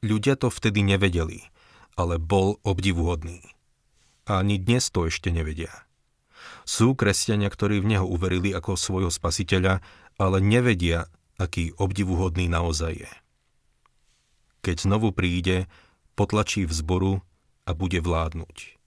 Ľudia 0.00 0.40
to 0.40 0.48
vtedy 0.48 0.80
nevedeli, 0.80 1.44
ale 1.96 2.16
bol 2.16 2.56
obdivuhodný. 2.64 3.44
A 4.24 4.40
ani 4.40 4.56
dnes 4.56 4.88
to 4.88 5.06
ešte 5.06 5.28
nevedia. 5.28 5.86
Sú 6.64 6.96
kresťania, 6.96 7.52
ktorí 7.52 7.78
v 7.84 7.96
Neho 7.96 8.06
uverili 8.08 8.50
ako 8.50 8.74
svojho 8.74 9.12
spasiteľa, 9.12 9.84
ale 10.16 10.38
nevedia, 10.40 11.06
aký 11.36 11.76
obdivuhodný 11.76 12.48
naozaj 12.48 13.06
je. 13.06 13.12
Keď 14.64 14.88
znovu 14.88 15.12
príde, 15.12 15.70
potlačí 16.18 16.66
vzboru 16.66 17.22
a 17.68 17.70
bude 17.76 18.00
vládnuť. 18.00 18.80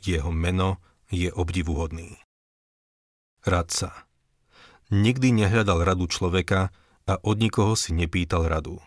Jeho 0.00 0.32
meno 0.32 0.80
je 1.12 1.28
obdivuhodný. 1.28 2.18
Radca. 3.44 4.09
Nikdy 4.90 5.30
nehľadal 5.38 5.86
radu 5.86 6.10
človeka 6.10 6.74
a 7.06 7.14
od 7.22 7.38
nikoho 7.38 7.78
si 7.78 7.94
nepýtal 7.94 8.50
radu. 8.50 8.82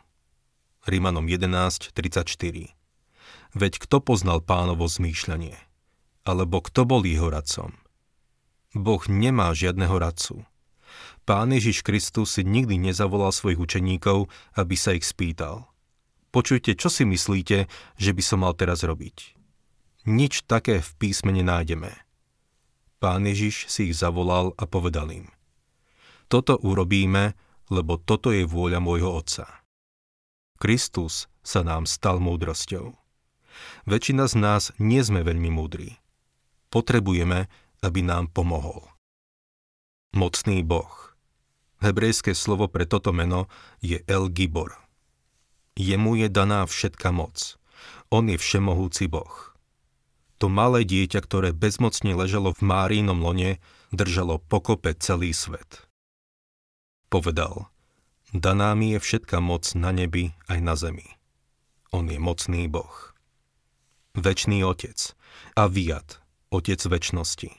Rimanom 0.84 1.24
11.34 1.32 1.96
Veď 3.56 3.74
kto 3.80 4.04
poznal 4.04 4.44
pánovo 4.44 4.84
zmýšľanie? 4.84 5.56
Alebo 6.28 6.60
kto 6.60 6.84
bol 6.84 7.08
jeho 7.08 7.32
radcom? 7.32 7.72
Boh 8.76 9.00
nemá 9.08 9.56
žiadneho 9.56 9.96
radcu. 9.96 10.44
Pán 11.24 11.56
Ježiš 11.56 11.88
Kristus 11.88 12.36
si 12.36 12.44
nikdy 12.44 12.76
nezavolal 12.76 13.32
svojich 13.32 13.64
učeníkov, 13.64 14.28
aby 14.60 14.76
sa 14.76 14.92
ich 14.92 15.08
spýtal. 15.08 15.72
Počujte, 16.36 16.76
čo 16.76 16.92
si 16.92 17.08
myslíte, 17.08 17.72
že 17.96 18.12
by 18.12 18.24
som 18.26 18.44
mal 18.44 18.52
teraz 18.60 18.84
robiť? 18.84 19.40
Nič 20.04 20.44
také 20.52 20.84
v 20.84 20.92
písme 21.00 21.32
nenájdeme. 21.32 21.96
Pán 23.00 23.24
Ježiš 23.24 23.72
si 23.72 23.88
ich 23.88 23.96
zavolal 23.96 24.52
a 24.60 24.68
povedal 24.68 25.08
im. 25.16 25.32
Toto 26.34 26.58
urobíme, 26.58 27.38
lebo 27.70 28.02
toto 28.02 28.34
je 28.34 28.42
vôľa 28.42 28.82
môjho 28.82 29.22
Otca. 29.22 29.46
Kristus 30.58 31.30
sa 31.46 31.62
nám 31.62 31.86
stal 31.86 32.18
múdrosťou. 32.18 32.90
Väčšina 33.86 34.26
z 34.26 34.42
nás 34.42 34.74
nie 34.82 34.98
sme 35.06 35.22
veľmi 35.22 35.54
múdri. 35.54 36.02
Potrebujeme, 36.74 37.54
aby 37.86 38.02
nám 38.02 38.34
pomohol. 38.34 38.82
Mocný 40.18 40.66
Boh. 40.66 41.14
Hebrejské 41.86 42.34
slovo 42.34 42.66
pre 42.66 42.90
toto 42.90 43.14
meno 43.14 43.46
je 43.86 44.02
El 44.10 44.34
Gibor. 44.34 44.74
Jemu 45.78 46.18
je 46.18 46.34
daná 46.34 46.66
všetka 46.66 47.14
moc. 47.14 47.62
On 48.10 48.26
je 48.26 48.42
všemohúci 48.42 49.06
Boh. 49.06 49.54
To 50.42 50.50
malé 50.50 50.82
dieťa, 50.82 51.22
ktoré 51.22 51.54
bezmocne 51.54 52.18
ležalo 52.18 52.58
v 52.58 52.66
Márínom 52.66 53.22
lone, 53.22 53.62
držalo 53.94 54.42
pokope 54.42 54.98
celý 54.98 55.30
svet. 55.30 55.93
Povedal, 57.14 57.70
daná 58.34 58.74
mi 58.74 58.98
je 58.98 59.00
všetka 59.00 59.38
moc 59.38 59.78
na 59.78 59.94
nebi 59.94 60.34
aj 60.50 60.60
na 60.66 60.74
zemi. 60.74 61.06
On 61.94 62.10
je 62.10 62.18
mocný 62.18 62.66
Boh. 62.66 63.14
Večný 64.18 64.66
Otec 64.66 65.14
a 65.54 65.70
Viat, 65.70 66.18
Otec 66.50 66.82
väčnosti. 66.82 67.54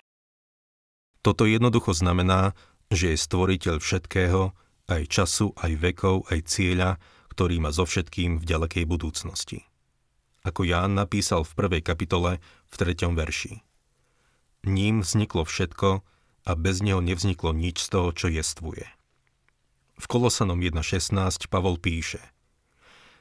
Toto 1.23 1.46
jednoducho 1.46 1.94
znamená, 1.94 2.58
že 2.90 3.14
je 3.14 3.23
stvoriteľ 3.23 3.78
všetkého, 3.78 4.50
aj 4.90 5.02
času, 5.06 5.54
aj 5.54 5.73
vekov, 5.78 6.26
aj 6.34 6.50
cieľa, 6.50 6.99
ktorý 7.30 7.62
má 7.62 7.70
so 7.70 7.87
všetkým 7.87 8.42
v 8.42 8.44
ďalekej 8.50 8.90
budúcnosti. 8.90 9.70
Ako 10.42 10.66
Ján 10.66 10.99
napísal 10.99 11.46
v 11.46 11.54
prvej 11.54 11.82
kapitole 11.87 12.42
v 12.42 12.75
treťom 12.75 13.14
verši. 13.14 13.62
Ním 14.66 15.06
vzniklo 15.06 15.46
všetko 15.46 16.02
a 16.42 16.50
bez 16.58 16.82
neho 16.82 16.99
nevzniklo 16.99 17.54
nič 17.54 17.87
z 17.87 17.88
toho, 17.94 18.11
čo 18.11 18.26
jestvuje. 18.26 18.93
V 19.94 20.04
Kolosanom 20.11 20.59
1.16 20.59 21.14
Pavol 21.46 21.78
píše 21.78 22.20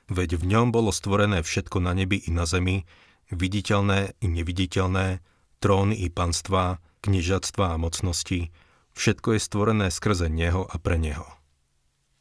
Veď 0.09 0.41
v 0.41 0.43
ňom 0.51 0.73
bolo 0.73 0.91
stvorené 0.91 1.45
všetko 1.45 1.79
na 1.79 1.95
nebi 1.95 2.19
i 2.19 2.31
na 2.33 2.43
zemi, 2.43 2.83
viditeľné 3.31 4.19
i 4.19 4.27
neviditeľné, 4.27 5.23
tróny 5.63 5.95
i 5.95 6.11
panstvá, 6.11 6.83
kniežatstva 7.03 7.73
a 7.73 7.79
mocnosti, 7.79 8.51
Všetko 8.93 9.33
je 9.35 9.39
stvorené 9.41 9.87
skrze 9.89 10.29
Neho 10.29 10.69
a 10.69 10.77
pre 10.77 11.01
Neho. 11.01 11.25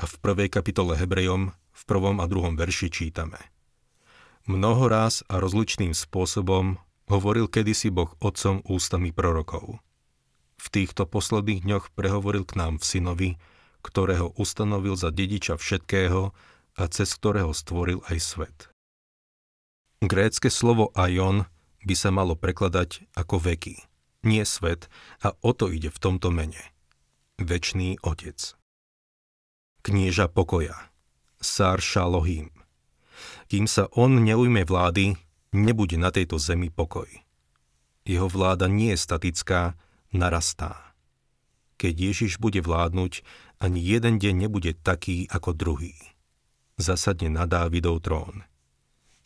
A 0.01 0.05
v 0.09 0.15
prvej 0.25 0.49
kapitole 0.49 0.97
Hebrejom, 0.97 1.53
v 1.53 1.83
prvom 1.85 2.17
a 2.19 2.27
druhom 2.27 2.57
verši 2.57 2.89
čítame. 2.89 3.39
Mnoho 4.49 4.89
raz 4.89 5.21
a 5.29 5.39
rozličným 5.39 5.93
spôsobom 5.93 6.81
hovoril 7.07 7.47
kedysi 7.47 7.93
Boh 7.93 8.11
otcom 8.19 8.65
ústami 8.65 9.13
prorokov. 9.13 9.79
V 10.59 10.67
týchto 10.73 11.05
posledných 11.05 11.63
dňoch 11.63 11.93
prehovoril 11.93 12.49
k 12.49 12.57
nám 12.57 12.81
v 12.81 12.89
synovi, 12.89 13.31
ktorého 13.83 14.33
ustanovil 14.39 14.95
za 14.95 15.11
dediča 15.11 15.59
všetkého 15.59 16.33
a 16.79 16.83
cez 16.89 17.13
ktorého 17.19 17.51
stvoril 17.53 18.01
aj 18.09 18.19
svet. 18.23 18.59
Grécke 20.03 20.51
slovo 20.51 20.91
aion 20.95 21.47
by 21.83 21.95
sa 21.95 22.11
malo 22.15 22.39
prekladať 22.39 23.07
ako 23.15 23.39
veky 23.43 23.93
nie 24.23 24.47
svet 24.47 24.87
a 25.23 25.35
o 25.43 25.51
to 25.53 25.71
ide 25.71 25.91
v 25.91 25.99
tomto 25.99 26.31
mene. 26.31 26.63
Večný 27.43 27.99
Otec. 28.07 28.55
Knieža 29.83 30.31
pokoja. 30.31 30.79
Sár 31.43 31.83
Šalohim. 31.83 32.55
Kým 33.51 33.67
sa 33.67 33.91
on 33.99 34.23
neujme 34.23 34.63
vlády, 34.63 35.19
nebude 35.51 35.99
na 35.99 36.15
tejto 36.15 36.39
zemi 36.39 36.71
pokoj. 36.71 37.11
Jeho 38.07 38.31
vláda 38.31 38.71
nie 38.71 38.95
je 38.95 39.03
statická, 39.03 39.75
narastá. 40.15 40.95
Keď 41.83 41.95
Ježiš 41.99 42.39
bude 42.39 42.63
vládnuť, 42.63 43.27
ani 43.63 43.79
jeden 43.79 44.19
deň 44.19 44.35
nebude 44.51 44.75
taký 44.75 45.31
ako 45.31 45.55
druhý. 45.55 45.95
Zasadne 46.83 47.31
na 47.31 47.47
Dávidov 47.47 48.03
trón. 48.03 48.43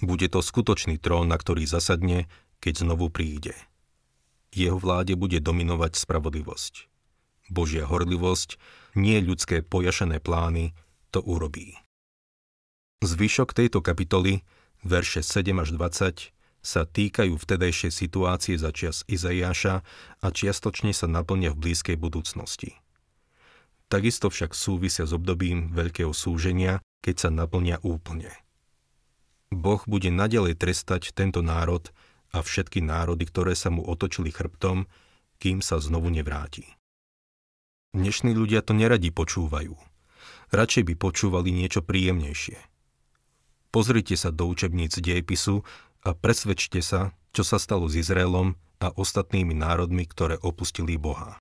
Bude 0.04 0.28
to 0.28 0.44
skutočný 0.44 1.00
trón, 1.00 1.32
na 1.32 1.40
ktorý 1.40 1.64
zasadne, 1.64 2.28
keď 2.60 2.84
znovu 2.84 3.08
príde 3.08 3.56
jeho 4.56 4.80
vláde 4.80 5.12
bude 5.20 5.36
dominovať 5.38 6.00
spravodlivosť. 6.00 6.88
Božia 7.52 7.84
horlivosť, 7.86 8.56
nie 8.96 9.20
ľudské 9.20 9.60
pojašené 9.60 10.18
plány, 10.18 10.72
to 11.12 11.20
urobí. 11.20 11.76
Zvyšok 13.04 13.52
tejto 13.52 13.84
kapitoly, 13.84 14.42
verše 14.82 15.20
7 15.20 15.52
až 15.62 15.76
20, 15.76 16.32
sa 16.66 16.82
týkajú 16.82 17.38
vtedajšej 17.38 17.92
situácie 17.94 18.58
za 18.58 18.74
čias 18.74 19.06
Izaiáša 19.06 19.86
a 20.18 20.26
čiastočne 20.26 20.90
sa 20.90 21.06
naplnia 21.06 21.54
v 21.54 21.70
blízkej 21.70 21.94
budúcnosti. 21.94 22.74
Takisto 23.86 24.34
však 24.34 24.50
súvisia 24.50 25.06
s 25.06 25.14
obdobím 25.14 25.70
veľkého 25.70 26.10
súženia, 26.10 26.82
keď 27.06 27.14
sa 27.26 27.30
naplnia 27.30 27.78
úplne. 27.86 28.34
Boh 29.54 29.78
bude 29.86 30.10
nadalej 30.10 30.58
trestať 30.58 31.14
tento 31.14 31.38
národ 31.38 31.94
a 32.34 32.42
všetky 32.42 32.82
národy, 32.82 33.30
ktoré 33.30 33.54
sa 33.54 33.70
mu 33.70 33.86
otočili 33.86 34.34
chrbtom, 34.34 34.90
kým 35.38 35.62
sa 35.62 35.78
znovu 35.78 36.10
nevráti. 36.10 36.66
Dnešní 37.94 38.34
ľudia 38.34 38.66
to 38.66 38.74
neradi 38.74 39.14
počúvajú. 39.14 39.78
Radšej 40.50 40.82
by 40.90 40.94
počúvali 40.98 41.54
niečo 41.54 41.86
príjemnejšie. 41.86 42.58
Pozrite 43.70 44.18
sa 44.18 44.34
do 44.34 44.50
učebníc 44.50 44.98
dejepisu 44.98 45.62
a 46.02 46.10
presvedčte 46.10 46.82
sa, 46.82 47.14
čo 47.30 47.46
sa 47.46 47.62
stalo 47.62 47.86
s 47.86 47.94
Izraelom 48.02 48.58
a 48.82 48.90
ostatnými 48.90 49.54
národmi, 49.54 50.10
ktoré 50.10 50.42
opustili 50.42 50.98
Boha. 50.98 51.38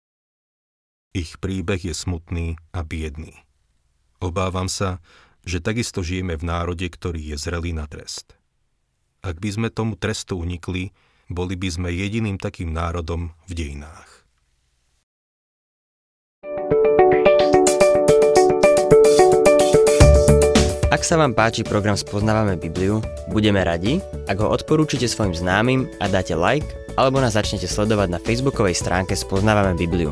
Ich 1.16 1.40
príbeh 1.40 1.80
je 1.80 1.96
smutný 1.96 2.60
a 2.76 2.84
biedný. 2.84 3.32
Obávam 4.20 4.68
sa, 4.68 5.00
že 5.48 5.64
takisto 5.64 6.04
žijeme 6.04 6.36
v 6.36 6.44
národe, 6.44 6.84
ktorý 6.92 7.32
je 7.32 7.40
zrelý 7.40 7.72
na 7.72 7.88
trest. 7.88 8.36
Ak 9.24 9.40
by 9.40 9.48
sme 9.48 9.68
tomu 9.72 9.96
trestu 9.96 10.36
unikli, 10.36 10.92
boli 11.32 11.56
by 11.56 11.72
sme 11.72 11.88
jediným 11.96 12.36
takým 12.36 12.76
národom 12.76 13.32
v 13.48 13.52
dejinách. 13.56 14.28
Ak 20.92 21.08
sa 21.08 21.16
vám 21.16 21.32
páči 21.32 21.64
program 21.64 21.96
Spoznávame 21.96 22.60
Bibliu, 22.60 23.00
budeme 23.32 23.64
radi, 23.64 24.04
ak 24.28 24.36
ho 24.44 24.52
odporúčite 24.52 25.08
svojim 25.08 25.32
známym 25.32 25.88
a 26.04 26.12
dáte 26.12 26.36
like, 26.36 26.68
alebo 27.00 27.24
nás 27.24 27.40
začnete 27.40 27.72
sledovať 27.72 28.12
na 28.12 28.20
facebookovej 28.20 28.76
stránke 28.76 29.16
Spoznávame 29.16 29.80
Bibliu. 29.80 30.12